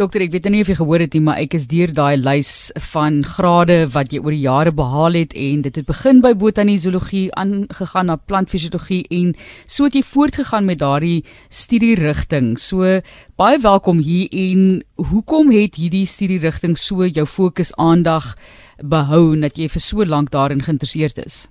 [0.00, 2.70] Dokter, ek weet nie of jy gehoor het nie, maar ek is deur daai lys
[2.88, 7.26] van grade wat jy oor die jare behaal het en dit het begin by botaniesologie
[7.36, 9.34] aangegaan na plantfisiologie en
[9.68, 11.18] so het jy voortgegaan met daardie
[11.52, 12.54] studierigting.
[12.56, 13.02] So
[13.36, 18.32] baie welkom hier en hoekom het hierdie studierigting so jou fokus aandag
[18.80, 21.42] behou dat jy vir so lank daarin geïnteresseerd is?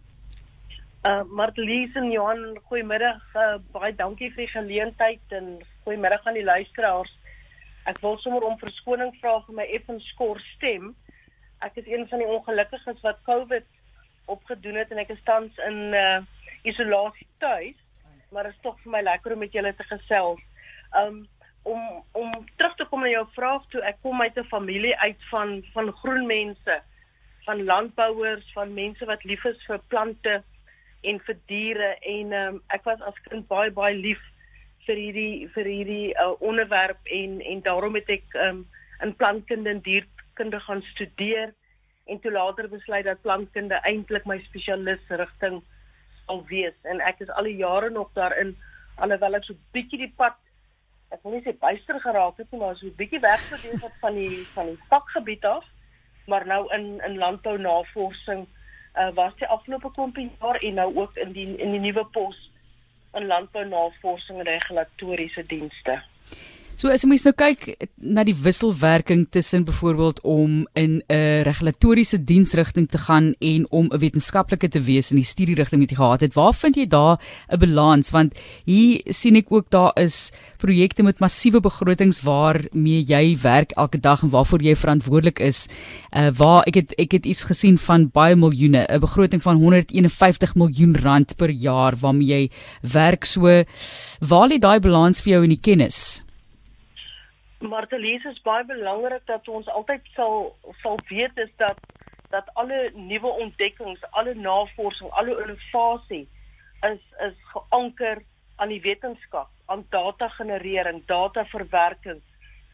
[1.06, 3.22] Uh Martelies en Johan, goeiemiddag.
[3.38, 7.19] Uh, baie dankie vir die geleentheid en goeiemiddag aan die luisteraars.
[7.86, 10.96] Ek wil sommer om verskoning vra vir my effens skor stem.
[11.62, 13.66] Ek is een van die ongelukkiges wat COVID
[14.26, 16.20] opgedoen het en ek is tans in uh
[16.68, 17.76] isolasie tuis,
[18.36, 20.42] maar dit is tog vir my lekker om met julle te gesels.
[21.00, 21.28] Um
[21.64, 25.24] om om terug te kom na jou vraag toe, ek kom uit 'n familie uit
[25.32, 26.82] van van groen mense,
[27.46, 30.44] van landbouers, van mense wat lief is vir plante
[31.02, 34.22] en vir diere en um, ek was as kind baie baie lief
[34.90, 38.66] vir hierdie vir hierdie uh, onderwerp en en daarom het ek um,
[39.06, 41.54] in plantkunde en dierkunde gaan studeer
[42.10, 45.62] en toe later besluit dat plantkunde eintlik my spesialis rigting
[46.26, 46.76] sal wees.
[46.90, 48.56] En ek is al die jare nog daarin
[48.98, 50.38] alhoewel ek so bietjie die pad
[51.14, 54.42] ek wil nie sê byster geraak het nie maar so bietjie weggedoen het van die
[54.56, 55.66] van die vakgebied af.
[56.30, 58.46] Maar nou in in landbou navorsing
[58.98, 62.49] uh, was die afgelope klompie jaar en nou ook in die in die nuwe pos
[63.14, 66.04] in landbou navorsing en regulatoriese dienste.
[66.80, 67.66] So as jy mens nou kyk
[68.00, 74.00] na die wisselwerking tussen byvoorbeeld om in 'n regulatoriese diensrigting te gaan en om 'n
[74.00, 77.20] wetenskaplike te wees in die studierigting wat jy gehad het, waar vind jy daar
[77.52, 83.38] 'n balans want hier sien ek ook daar is projekte met massiewe begrotings waarmee jy
[83.42, 85.68] werk elke dag en waarvoor jy verantwoordelik is.
[86.16, 90.56] Uh waar ek het ek het iets gesien van baie miljoene, 'n begroting van 151
[90.56, 93.64] miljoen rand per jaar waarmee jy werk so.
[94.20, 96.24] Waar lê daai balans vir jou in die kennis?
[97.60, 101.78] Martelies is baie belangrik dat ons altyd sal sal weet is dat
[102.30, 106.28] dat alle nuwe ontdekkings, alle navorsing, alle innovasie
[106.88, 108.22] is is geanker
[108.56, 112.22] aan die wetenskap, aan data generering, data verwerking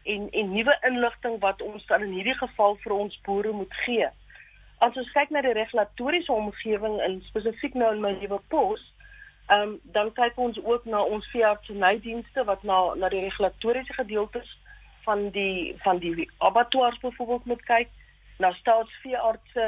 [0.04, 4.10] en en nuwe inligting wat ons dan in hierdie geval vir ons boere moet gee.
[4.78, 8.86] As ons kyk na die regulatoriese omgewing in spesifiek nou in my nuwe pos,
[9.50, 14.54] ehm um, dan kyk ons ook na ons veeartsenydienste wat na na die regulatoriese gedeeltes
[15.06, 17.90] van die van die abattoirs byvoorbeeld moet kyk
[18.44, 19.66] na staatsveeartse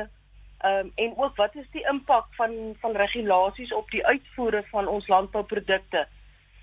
[0.66, 5.08] um, en ook wat is die impak van van regulasies op die uitvoere van ons
[5.08, 6.08] landbouprodukte.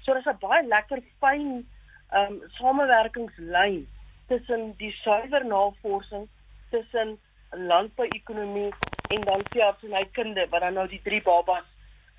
[0.03, 1.67] So dis 'n baie lekker fyn
[2.13, 3.87] um, samewerkingslyn
[4.29, 6.29] tussen die suiwer navorsing
[6.71, 7.19] tussen
[7.51, 8.73] landbouekonomie
[9.09, 11.65] en dan veeartsenykunde wat dan nou die drie babas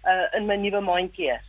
[0.04, 1.48] uh, in my nuwe mandjie is.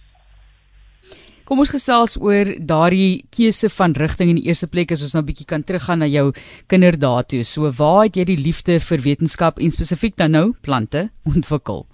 [1.46, 5.20] Kom ons gesels oor daardie keuse van rigting in die eerste plek as ons nou
[5.22, 6.32] 'n bietjie kan teruggaan na jou
[6.66, 7.44] kinderdae toe.
[7.44, 11.86] So waar het jy die liefde vir wetenskap en spesifiek dan nou plante ontwikkel?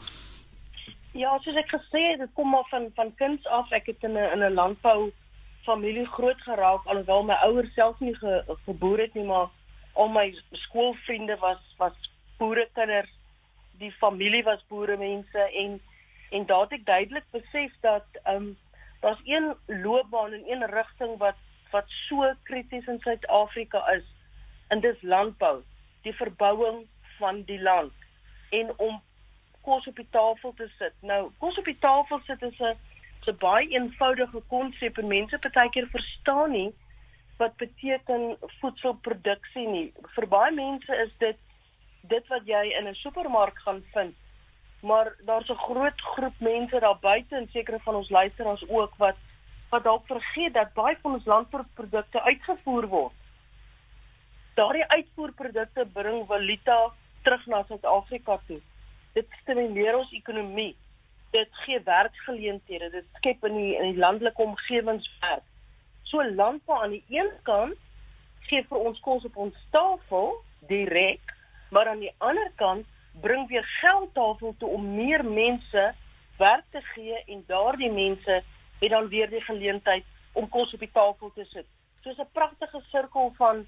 [1.13, 3.69] Ja, soos ek gesê het, dit kom maar van van kinds af.
[3.73, 5.13] Ek het in 'n in 'n landbou
[5.67, 9.49] familie groot geraak alhoewel my ouers self nie ge, geboer het nie, maar
[9.93, 11.93] al my skoolvriende was was
[12.39, 13.13] boerekinders.
[13.79, 15.81] Die familie was boeremense en
[16.31, 18.57] en daar het ek duidelik besef dat ehm um,
[19.03, 21.39] daar's een loopbaan en een rigting wat
[21.71, 24.05] wat so krities in Suid-Afrika is
[24.69, 25.63] en dis landbou,
[26.03, 26.87] die verbouing
[27.19, 27.93] van die land
[28.51, 29.01] en om
[29.63, 30.95] kos op die tafel te sit.
[31.01, 32.77] Nou, kos op die tafel sit is 'n
[33.27, 36.73] 'n baie eenvoudige konsep en mense partykeer verstaan nie
[37.39, 39.93] wat beteken voedselproduksie nie.
[40.15, 41.39] Vir baie mense is dit
[42.03, 44.15] dit wat jy in 'n supermark gaan vind
[44.83, 49.17] maar daar's 'n groot groep mense daar buite en sekere van ons luisteraars ook wat
[49.71, 53.13] wat dalk vergeet dat baie van ons landbouprodukte uitgevoer word.
[54.55, 56.93] Daardie uitvoerprodukte bring valuta
[57.23, 58.61] terug na Suid-Afrika toe.
[59.13, 60.77] Dit stimuleer ons ekonomie.
[61.31, 62.91] Dit gee werksgeleenthede.
[62.91, 65.47] Dit skep in die in die landelike omgewings werk.
[66.03, 67.79] So landbou aan die een kant
[68.41, 70.35] gee vir ons kos op ons tafel
[70.69, 71.35] direk,
[71.71, 72.87] maar aan die ander kant
[73.21, 75.95] bring weer geld tafel toe om meer mense
[76.39, 78.43] werk te gee en daardie mense
[78.79, 81.67] het dan weer die geleentheid om kos op die tafel te sit.
[82.03, 83.67] So 'n pragtige sirkel van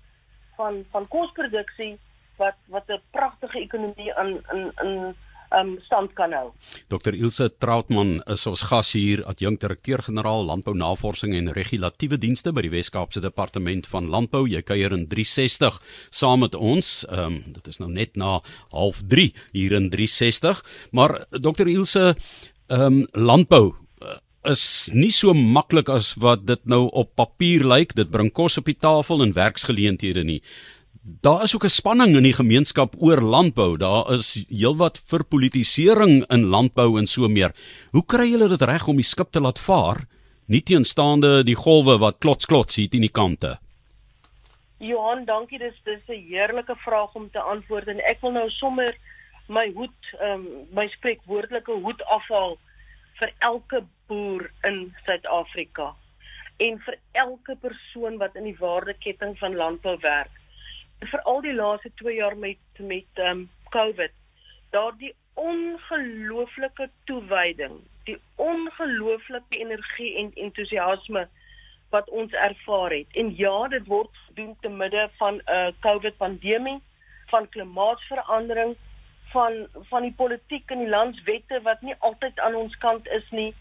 [0.57, 1.99] van van kosproduksie
[2.37, 5.17] wat wat 'n pragtige ekonomie aan in in
[5.61, 6.49] um stand kan hou.
[6.93, 12.67] Dr Ilse Troutman is ons gas hier, adjunkt direkteur-generaal Landbou Navorsing en Regulatiewe Dienste by
[12.67, 14.45] die Wes-Kaapse Departement van Landbou.
[14.51, 15.81] Jy kuier in 360
[16.11, 16.91] saam met ons.
[17.11, 18.39] Um dit is nou net na
[18.75, 20.63] 0.3 hier in 360.
[20.93, 22.13] Maar Dr Ilse,
[22.73, 23.75] um landbou
[24.45, 27.95] is nie so maklik as wat dit nou op papier lyk.
[27.97, 30.41] Dit bring kos op die tafel en werksgeleenthede nie.
[31.07, 33.77] Daar is ook 'n spanning in die gemeenskap oor landbou.
[33.77, 37.53] Daar is heelwat verpolitisering in landbou en so meer.
[37.91, 39.97] Hoe kry julle dit reg om die skip te laat vaar,
[40.47, 43.59] nie teenstaande die golwe wat klots klots hier teen die kante?
[44.79, 45.59] Johan, dankie.
[45.59, 48.97] Dis dis 'n heerlike vraag om te antwoord en ek wil nou sommer
[49.49, 52.59] my hoed, ehm um, my spreekwoordelike hoed afhaal
[53.19, 55.95] vir elke boer in Suid-Afrika
[56.57, 60.41] en vir elke persoon wat in die waardeketting van landbou werk.
[61.01, 64.13] Vir al die laaste 2 jaar met met ehm um, COVID,
[64.71, 71.29] daardie ongelooflike toewyding, die ongelooflike energie en entoesiasme
[71.91, 73.07] wat ons ervaar het.
[73.13, 76.81] En ja, dit word gedoen te midde van 'n uh, COVID pandemie,
[77.27, 78.77] van klimaatsverandering,
[79.35, 83.55] van van die politiek en die landswette wat nie altyd aan ons kant is nie.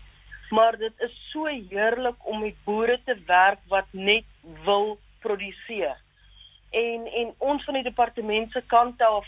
[0.49, 4.25] Maar dit is so heerlik om met boere te werk wat net
[4.65, 5.97] wil produseer.
[6.73, 9.27] En en ons van die departement se kant af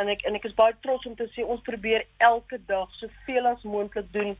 [0.00, 3.50] en ek en ek is baie trots om te sê ons probeer elke dag soveel
[3.50, 4.36] as moontlik doen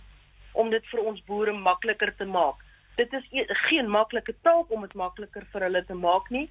[0.59, 2.63] om dit vir ons boere makliker te maak.
[2.97, 6.49] Dit is e geen maklike taak om dit makliker vir hulle te maak nie,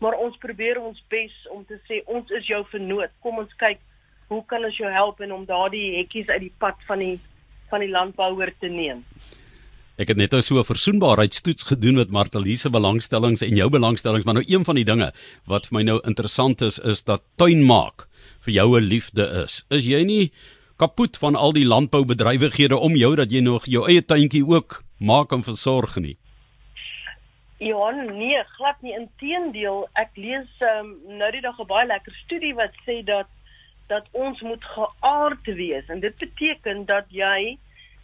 [0.00, 3.12] maar ons probeer ons bes om te sê ons is jou vernoot.
[3.20, 3.82] Kom ons kyk
[4.30, 7.18] hoe kan ons jou help en om daardie hekkies uit die pad van die
[7.72, 9.04] van die landbouer te neem?
[10.00, 14.44] Ek het net so 'n versoenbaarheidstoets gedoen met Martelise belangstellings en jou belangstellings, maar nou
[14.48, 15.12] een van die dinge
[15.44, 18.08] wat vir my nou interessant is is dat tuin maak
[18.40, 19.64] vir jou 'n liefde is.
[19.68, 20.32] Is jy nie
[20.76, 25.32] kapot van al die landboubedrywighede om jou dat jy nog jou eie tuintjie ook maak
[25.32, 26.16] en versorg nie?
[27.58, 28.94] Ja, nee, glad nie.
[28.94, 33.28] Inteendeel, ek lees um, nou die dag 'n baie lekker studie wat sê dat
[33.88, 37.58] dat ons moet geaard wees en dit beteken dat jy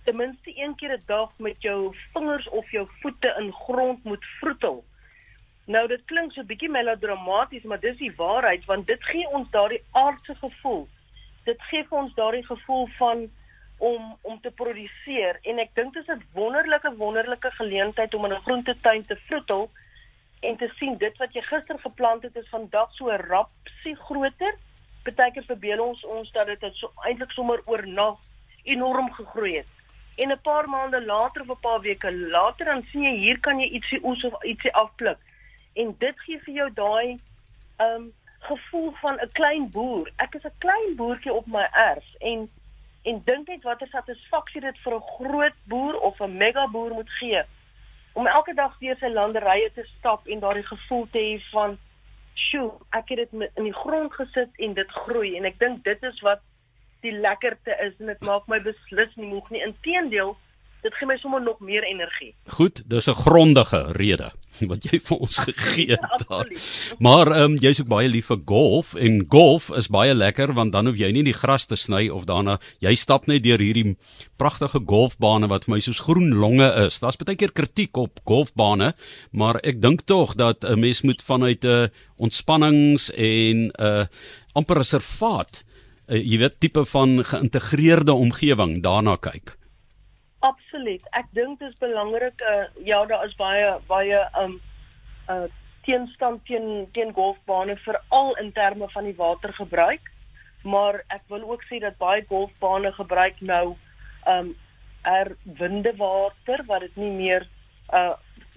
[0.08, 4.24] ten minste een keer 'n dag met jou vingers of jou voete in grond moet
[4.24, 4.84] vroetel.
[5.64, 9.82] Nou dit klink so bietjie melodramaties, maar dis die waarheid want dit gee ons daardie
[9.90, 10.88] aardse gevoel.
[11.44, 13.30] Dit gee vir ons daardie gevoel van
[13.78, 18.32] om om te produseer en ek dink dit is 'n wonderlike wonderlike geleentheid om in
[18.32, 19.70] 'n groentetuin te vroetel
[20.40, 24.54] en te sien dit wat jy gister geplant het is vandag so rapsie groter
[25.02, 28.16] partykeer verbeel ons ons dat dit so eintlik sommer oornag
[28.64, 29.77] enorm gegroei het.
[30.18, 33.60] En 'n paar maande later of 'n paar weke later dan sien jy hier kan
[33.60, 35.18] jy ietsie oes of ietsie afpluk.
[35.74, 37.18] En dit gee vir jou daai
[37.88, 38.12] um
[38.50, 40.10] gevoel van 'n klein boer.
[40.16, 42.50] Ek is 'n klein boertjie op my erf en
[43.02, 47.10] en dink net watter satisfaksie dit vir 'n groot boer of 'n mega boer moet
[47.10, 47.42] gee
[48.18, 51.76] om elke dag deur sy landerye te stap en daardie gevoel te hê van
[52.34, 56.02] sjoe, ek het dit in die grond gesit en dit groei en ek dink dit
[56.02, 56.42] is wat
[57.02, 59.62] die lekkerte is en dit maak my beslis nie moeg nie.
[59.66, 60.36] Inteendeel,
[60.82, 62.34] dit gee my sommer nog meer energie.
[62.58, 64.30] Goed, dis 'n grondige rede
[64.70, 66.48] wat jy vir ons gegee het daar.
[66.98, 70.72] Maar ehm um, jy's ook baie lief vir golf en golf is baie lekker want
[70.72, 73.96] dan hoef jy nie die gras te sny of daarna jy stap net deur hierdie
[74.36, 77.00] pragtige golfbane wat vir my soos groen longe is.
[77.00, 78.94] Daar's baie keer kritiek op golfbane,
[79.32, 84.06] maar ek dink tog dat 'n mens moet vanuit 'n uh, ontspannings en 'n uh,
[84.54, 85.64] amper reservaat,
[86.08, 89.56] uh, jy weet tipe van geïntegreerde omgewing daarna kyk.
[90.46, 91.02] Absoluut.
[91.18, 94.60] Ek dink dit is belangrik uh ja, daar is baie baie um
[95.28, 95.46] uh
[95.88, 100.12] teenstand teen teen golfbane veral in terme van die watergebruik.
[100.62, 103.74] Maar ek wil ook sê dat baie golfbane gebruik nou
[104.30, 104.54] um
[105.02, 107.48] er windewater wat dit nie meer
[107.92, 108.14] uh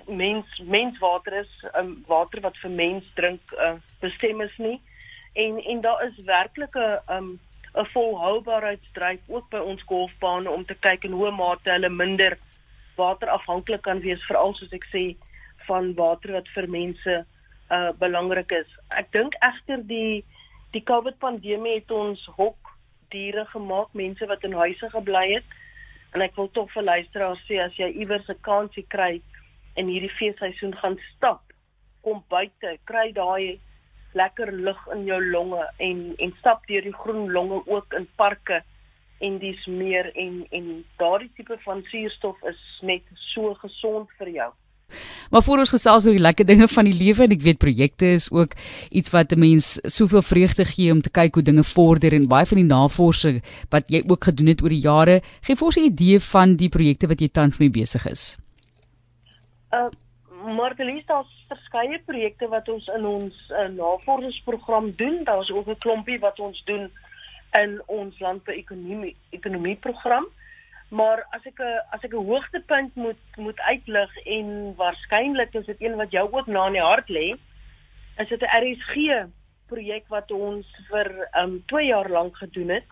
[0.08, 4.78] mens menswater is, um water wat vir mens drink uh bestem is nie.
[5.34, 7.40] En en daar is werklik 'n um
[7.74, 12.38] 'n volhoubaarheidsdryf ook by ons golfbane om te kyk in hoe mate hulle minder
[12.96, 15.04] waterafhanklik kan wees veral soos ek sê
[15.68, 17.26] van water wat vir mense
[17.72, 18.68] uh belangrik is.
[18.90, 20.26] Ek dink egter die
[20.76, 22.72] die COVID pandemie het ons hok
[23.12, 25.58] diere gemaak, mense wat in huise gebly het.
[26.12, 29.22] En ek wil tog vir luisteraars sê as jy iewers 'n kansie kry
[29.76, 31.42] in hierdie feesseisoen gaan stap,
[32.04, 33.60] kom buite, kry daai
[34.14, 38.64] lekker lug in jou longe en en stap deur die groen longe ook in parke
[39.20, 43.04] en dis meer en en daardie tipe van suurstof is net
[43.34, 44.52] so gesond vir jou.
[45.32, 48.10] Maar voor ons gesels oor die lekker dinge van die lewe en ek weet projekte
[48.18, 48.56] is ook
[48.90, 52.46] iets wat 'n mens soveel vreugde gee om te kyk hoe dinge vorder en baie
[52.46, 55.90] van die navorsing wat jy ook gedoen het oor die jare, gee vir ons 'n
[55.94, 58.38] idee van die projekte wat jy tans mee besig is.
[59.72, 59.90] Uh
[60.46, 65.24] Martelies, daar's verskeie projekte wat ons in ons uh, navorsingsprogram doen.
[65.24, 66.92] Daar's ook 'n klompie wat ons doen
[67.52, 70.28] in ons landbouekonomie ekonomie program.
[70.90, 75.82] Maar as ek 'n as ek 'n hoogtepunt moet moet uitlig en waarskynlik is dit
[75.82, 77.38] een wat jou ook na in die hart lê,
[78.18, 79.28] is dit 'n RSG
[79.68, 82.88] projek wat ons vir um 2 jaar lank gedoen het.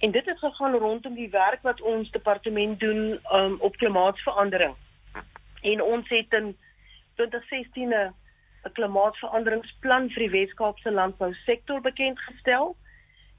[0.00, 4.74] En dit het gegaan rondom die werk wat ons departement doen um op klimaatsverandering.
[5.62, 6.56] En ons het in
[7.16, 8.14] 2016 'n
[8.66, 12.74] 'n klimaatsveranderingsplan vir die Weskaapse landbousektor bekend gestel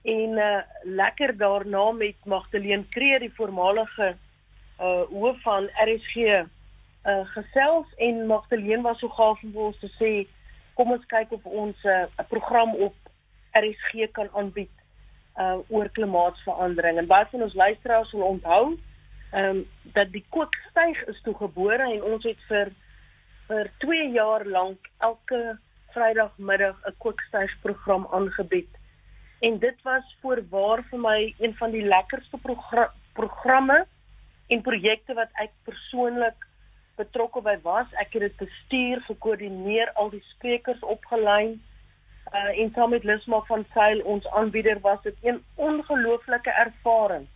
[0.08, 4.16] en uh, lekker daarna met Magdalene Kreer die voormalige
[4.80, 7.88] uh hoof van RSG uh gesels.
[7.98, 10.12] En Magdalene was so gaaf om ons te sê
[10.78, 12.96] kom ons kyk of ons 'n uh, program op
[13.52, 14.76] RSG kan aanbied
[15.38, 16.98] uh oor klimaatsverandering.
[16.98, 18.78] En baie van ons luisteraars sal onthou
[19.32, 22.72] ehm um, dat die kookstyg is toe gebore en ons het vir
[23.48, 25.58] vir 2 jaar lank elke
[25.94, 28.70] Vrydagmiddag 'n kookstygsprogram aangebied.
[29.39, 33.86] En dit was voorwaar vir my een van die lekkerste progr programme
[34.48, 36.46] en projekte wat ek persoonlik
[36.96, 37.88] betrokke by was.
[37.94, 41.62] Ek het dit bestuur, gekoördineer, al die sprekers opgelyn.
[42.34, 47.27] Uh en saam met Lisma van Sail ons aanbieder was dit 'n ongelooflike ervaring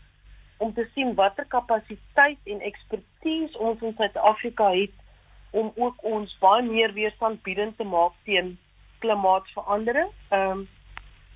[0.57, 5.00] om te sien watter kapasiteit en ekspertise ons in Suid-Afrika het
[5.51, 8.57] om ook ons baie meer weerstandbiedend te maak teen
[8.99, 10.11] klimaatsverandering.
[10.29, 10.69] Ehm um,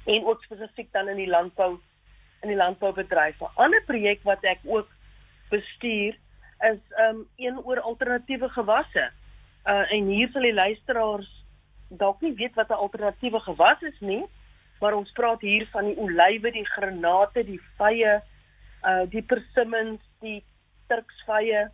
[0.05, 1.79] en ook spesifiek dan in die landbou
[2.41, 3.39] in die landboubedryf.
[3.41, 4.89] 'n Ander projek wat ek ook
[5.49, 6.13] bestuur
[6.71, 9.11] is ehm um, een oor alternatiewe gewasse.
[9.65, 11.31] Uh en hier sal die luisteraars
[11.89, 14.25] dalk nie weet wat 'n alternatiewe gewas is nie,
[14.79, 18.21] maar ons praat hier van die olywe, die granate, die vye,
[18.83, 20.43] uh die persimmons, die
[20.87, 21.69] turksvye,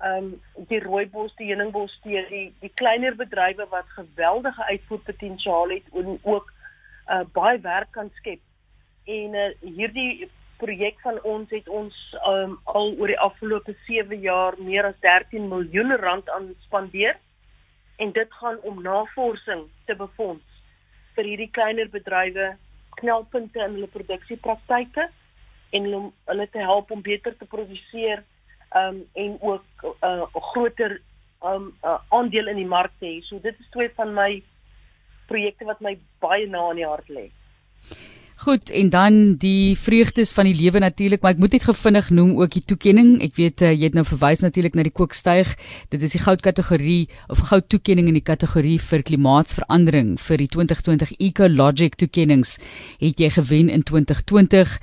[0.00, 5.92] ehm um, die rooibos, die heuningbos, die die, die kleiner bedrywe wat geweldige uitvoerpotensiaal het
[5.92, 6.52] en ook
[7.08, 8.40] uh baie werk kan skep.
[9.04, 11.94] En uh hierdie projek van ons het ons
[12.26, 17.16] um, al oor die afgelope 7 jaar meer as 13 miljoen rand aan spandeer
[17.96, 20.62] en dit gaan om navorsing te befonds
[21.16, 22.54] vir hierdie kleiner bedrywe
[23.00, 25.08] knelpunte in hulle produksiepraktyke
[25.78, 28.22] en om hulle te help om beter te produseer
[28.74, 31.00] um, en ook 'n uh, groter
[31.44, 33.22] um, uh, aandeel in die mark te hê.
[33.22, 34.42] So dit is twee van my
[35.26, 37.30] projekte wat my baie na in die hart lê.
[38.44, 42.34] Goed, en dan die vreugdes van die lewe natuurlik, maar ek moet net gevinnig noem
[42.42, 43.14] ook die toekenning.
[43.22, 45.54] Ek weet uh, jy het nou verwys natuurlik na die kookstyg.
[45.94, 50.50] Dit is die goud kategorie of goud toekenning in die kategorie vir klimaatsverandering vir die
[50.50, 52.58] 2020 Ecologic toekennings
[53.00, 54.76] het jy gewen in 2020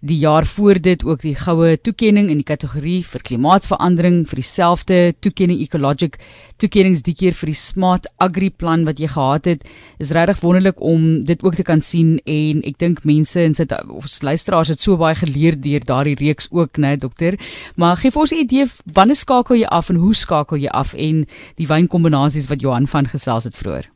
[0.00, 4.98] die jaar voor dit ook die goue toekenning in die kategorie vir klimaatsverandering vir dieselfde
[5.18, 6.20] toekenning ecologic
[6.62, 9.64] toekennings die keer vir die smart agri plan wat jy gehad het.
[9.98, 13.74] Is regtig wonderlik om dit ook te kan sien en ek dink mense in sit
[13.74, 17.34] ons luisteraars het so baie geleer deur daardie reeks ook né dokter?
[17.74, 20.94] Maar gee vir ons 'n idee wanneer skakel jy af en hoe skakel jy af?
[20.94, 21.26] En
[21.56, 23.90] die wynkombinasies wat Johan van gesels het vroeër.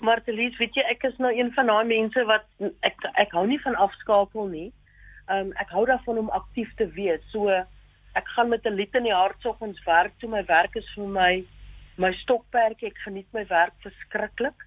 [0.00, 2.44] Martelies, weet jy, ek is nou een van daai mense wat
[2.80, 4.72] ek ek hou nie van afskakel nie
[5.30, 7.22] um, ek hou daarvan om aktief te wees.
[7.32, 7.48] So
[8.18, 11.08] ek gaan met 'n lied in die hart soggens werk toe my werk is vir
[11.08, 11.44] my
[11.96, 12.88] my stokperdjie.
[12.88, 14.66] Ek geniet my werk verskriklik.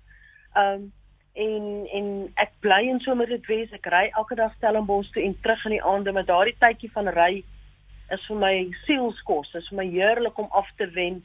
[0.56, 0.92] Um
[1.34, 3.02] en en ek bly in
[3.48, 3.72] wees.
[3.74, 7.08] Ek ry elke dag Stellenbosch toe en terug in die aande, maar daardie tydjie van
[7.08, 7.44] ry
[8.12, 8.56] is vir my
[8.86, 9.52] sielskos.
[9.52, 11.24] Dit is vir my heerlik om af te wen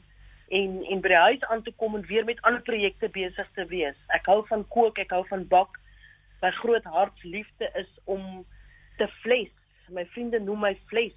[0.49, 3.65] en en by die huis aan te kom en weer met ander projekte besig te
[3.69, 3.95] wees.
[4.15, 5.77] Ek hou van kook, ek hou van bak.
[6.41, 8.45] My groot hartsliefde is om
[10.29, 11.15] vriende noem my vles.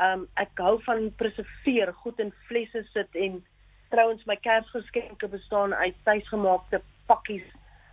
[0.00, 3.42] Um ek hou van preserveer, goed in flesse sit en
[3.90, 7.46] trouens my Kersgeskenke bestaan uit tuisgemaakte pakkies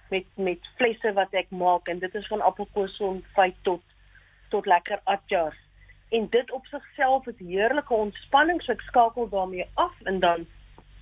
[0.10, 3.82] met met flesse wat ek maak en dit is van appelkool feit tot
[4.50, 5.58] tot lekker atjars.
[6.12, 10.48] En dit op sigself is heerlike ontspanning, so ek skakel daarmee af en dan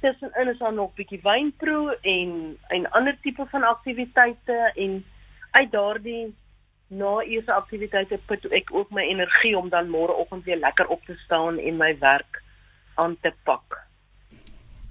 [0.02, 5.06] tussenin is daar nog bietjie wynproe en en ander tipe van aktiwiteite en
[5.52, 6.34] uit daardie
[6.88, 11.16] na eers aktiwiteite put ek ook my energie om dan môreoggend weer lekker op te
[11.26, 12.42] staan en my werk
[12.96, 13.82] aan te pak.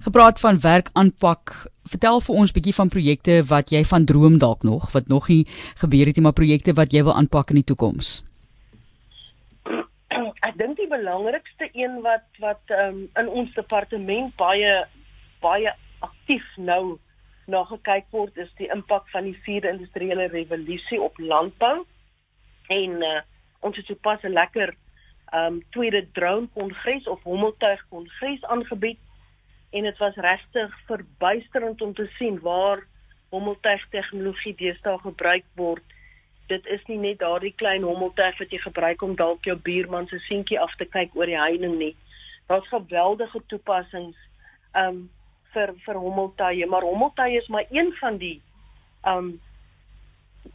[0.05, 1.53] Gepraat van werk aanpak,
[1.89, 5.45] vertel vir ons bietjie van projekte wat jy van droom dalk nog, wat nog nie
[5.81, 8.19] gebeur het nie, maar projekte wat jy wil aanpak in die toekoms.
[10.45, 14.85] Ek dink die belangrikste een wat wat um, in ons departement baie
[15.41, 15.73] baie
[16.05, 16.99] aktief nou
[17.45, 21.85] na gekyk word is die impak van die vierde industriële revolusie op landbou.
[22.67, 23.21] En uh,
[23.59, 24.75] ons het sopas 'n lekker
[25.33, 28.99] um tweede drone kongres of hommeltuig kongres aangebied
[29.71, 32.85] en dit was regtig verbuisterend om te sien waar
[33.29, 35.83] hommeltuig tegnologie deesdae gebruik word
[36.47, 40.19] dit is nie net daardie klein hommeltuig wat jy gebruik om dalk jou buurman se
[40.27, 41.93] seentjie af te kyk oor die heining nie.
[42.49, 44.17] Daar's geweldige toepassings
[44.77, 45.07] um
[45.55, 48.37] vir vir hommeltuie, maar hommeltuie is maar een van die
[49.07, 49.35] um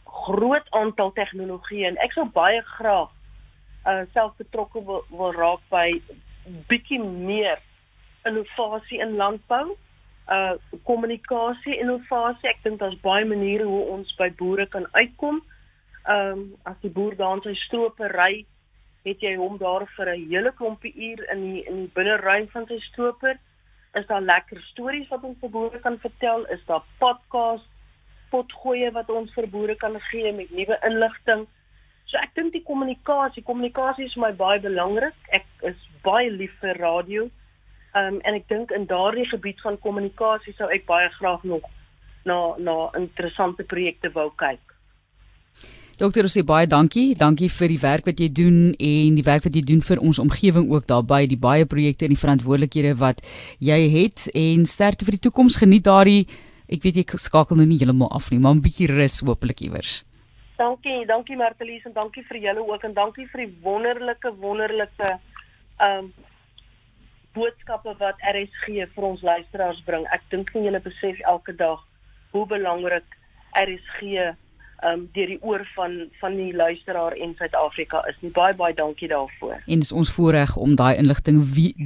[0.05, 3.09] groot aantal tegnologieë en ek sou baie graag
[3.89, 5.87] uh self betrokke wil, wil raak by
[6.69, 7.61] bietjie meer
[8.29, 9.73] innovasie in landbou,
[10.29, 10.53] uh
[10.87, 12.49] kommunikasie innovasie.
[12.51, 15.41] Ek dink daar's baie maniere hoe ons by boere kan uitkom.
[16.09, 18.45] Um as die boer daar in sy strope ry,
[19.07, 22.67] het jy hom daar vir 'n hele klompie uur in die in die binneruim van
[22.67, 23.39] sy stroper.
[23.93, 26.45] Is daar lekker stories wat ons vir boere kan vertel?
[26.55, 27.67] Is daar podcast
[28.31, 31.43] potgoeie wat ons vir boere kan gee met nuwe inligting?
[32.07, 35.17] So ek dink die kommunikasie, kommunikasie is vir my baie belangrik.
[35.35, 37.27] Ek is baie lief vir radio.
[37.91, 41.67] Ehm um, en ek dink in daardie gebied van kommunikasie sou ek baie graag nog
[42.23, 44.70] na na interessante projekte wou kyk.
[45.99, 47.15] Dokter Rosie baie dankie.
[47.15, 50.19] Dankie vir die werk wat jy doen en die werk wat jy doen vir ons
[50.19, 53.19] omgewing ook daarbey, die baie projekte en die verantwoordelikhede wat
[53.59, 55.59] jy het en sterkte vir die toekoms.
[55.61, 56.25] Geniet daardie
[56.71, 60.05] ek weet jy skakel nou nie heeltemal af nie, maar 'n bietjie rus hopelik iewers.
[60.57, 65.19] Dankie, dankie Martelies en dankie vir julle ook en dankie vir die wonderlike wonderlike
[65.79, 66.13] ehm um,
[67.33, 70.05] boodskappe wat RSG vir ons luisteraars bring.
[70.11, 71.79] Ek dink nie julle besef elke dag
[72.31, 73.17] hoe belangrik
[73.55, 74.35] RSG
[74.81, 78.17] um deur die oor van van die luisteraar in Suid-Afrika is.
[78.21, 79.59] Nie baie baie dankie daarvoor.
[79.67, 81.43] En dis ons voorreg om daai inligting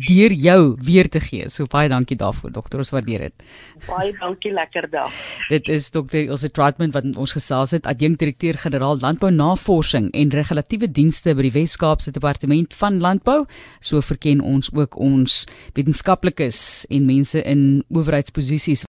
[0.08, 1.50] deur jou weer te gee.
[1.50, 2.80] So baie dankie daarvoor, dokter.
[2.80, 3.46] Ons waardeer dit.
[3.88, 5.12] Baie dankie, lekker dag.
[5.50, 11.36] dit is dokter Ilse Trotman wat ons gesels het, adjunkdirekteur-generaal Landbou Navorsing en Regulatiewe Dienste
[11.36, 13.46] by die Wes-Kaapse Departement van Landbou.
[13.80, 15.46] So verken ons ook ons
[15.78, 18.84] wetenskaplikes en mense in owerheidsposisies